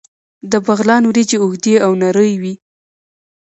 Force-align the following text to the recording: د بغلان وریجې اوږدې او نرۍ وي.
د 0.51 0.53
بغلان 0.65 1.03
وریجې 1.05 1.37
اوږدې 1.41 1.75
او 1.85 1.91
نرۍ 2.01 2.33
وي. 2.41 2.53